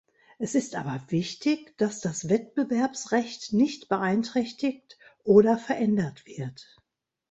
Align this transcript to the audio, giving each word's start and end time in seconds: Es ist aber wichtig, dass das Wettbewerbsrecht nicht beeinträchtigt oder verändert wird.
Es 0.39 0.55
ist 0.55 0.73
aber 0.73 0.99
wichtig, 1.09 1.77
dass 1.77 2.01
das 2.01 2.27
Wettbewerbsrecht 2.27 3.53
nicht 3.53 3.87
beeinträchtigt 3.87 4.97
oder 5.23 5.59
verändert 5.59 6.25
wird. 6.25 6.79